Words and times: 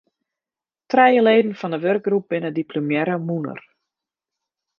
Trije 0.93 1.21
leden 1.27 1.51
fan 1.59 1.73
de 1.73 1.79
wurkgroep 1.83 2.25
binne 2.31 2.51
diplomearre 2.59 3.15
mûnder. 3.27 3.59